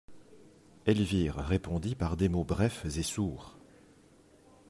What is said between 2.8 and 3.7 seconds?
et sourds.